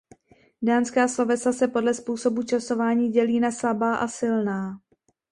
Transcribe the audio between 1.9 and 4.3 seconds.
způsobu časování dělí na slabá a